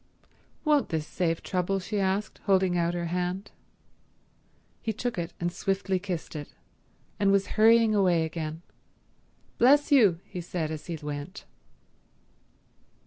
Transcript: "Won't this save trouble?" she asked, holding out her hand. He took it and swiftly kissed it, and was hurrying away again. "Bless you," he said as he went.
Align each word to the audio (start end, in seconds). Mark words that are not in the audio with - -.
"Won't 0.65 0.89
this 0.89 1.05
save 1.05 1.43
trouble?" 1.43 1.79
she 1.79 1.99
asked, 1.99 2.39
holding 2.45 2.75
out 2.75 2.95
her 2.95 3.05
hand. 3.13 3.51
He 4.81 4.91
took 4.93 5.19
it 5.19 5.31
and 5.39 5.51
swiftly 5.53 5.99
kissed 5.99 6.35
it, 6.35 6.55
and 7.19 7.31
was 7.31 7.45
hurrying 7.53 7.93
away 7.93 8.25
again. 8.25 8.63
"Bless 9.59 9.91
you," 9.91 10.19
he 10.25 10.41
said 10.41 10.71
as 10.71 10.87
he 10.87 10.97
went. 10.99 11.45